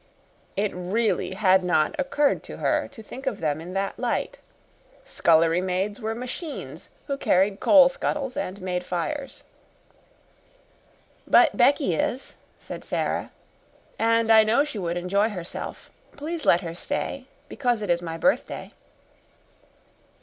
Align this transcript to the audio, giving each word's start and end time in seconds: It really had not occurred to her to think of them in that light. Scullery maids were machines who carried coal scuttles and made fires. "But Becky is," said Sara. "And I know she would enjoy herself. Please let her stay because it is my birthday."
It 0.57 0.71
really 0.73 1.35
had 1.35 1.63
not 1.63 1.93
occurred 1.99 2.41
to 2.45 2.57
her 2.57 2.87
to 2.87 3.03
think 3.03 3.27
of 3.27 3.39
them 3.39 3.61
in 3.61 3.73
that 3.75 3.99
light. 3.99 4.39
Scullery 5.05 5.61
maids 5.61 5.99
were 6.01 6.15
machines 6.15 6.89
who 7.05 7.17
carried 7.17 7.59
coal 7.59 7.87
scuttles 7.87 8.35
and 8.35 8.59
made 8.63 8.83
fires. 8.83 9.43
"But 11.27 11.55
Becky 11.55 11.93
is," 11.93 12.33
said 12.59 12.83
Sara. 12.83 13.29
"And 13.99 14.31
I 14.31 14.43
know 14.43 14.63
she 14.63 14.79
would 14.79 14.97
enjoy 14.97 15.29
herself. 15.29 15.91
Please 16.17 16.45
let 16.47 16.61
her 16.61 16.73
stay 16.73 17.27
because 17.47 17.83
it 17.83 17.89
is 17.91 18.01
my 18.01 18.17
birthday." 18.17 18.71